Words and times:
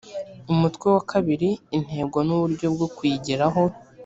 umutwe 0.51 0.85
wa 0.95 1.01
ii 1.31 1.61
intego 1.77 2.17
n’uburyo 2.27 2.65
bwo 2.73 2.87
kuyigeraho 2.95 3.63